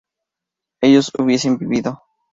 ¿ellos 0.81 1.11
hubiesen 1.19 1.59
vivido? 1.59 2.01